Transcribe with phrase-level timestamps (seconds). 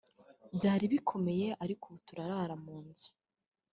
[0.55, 3.09] byari bikomeye ariko ubu turara mu nzu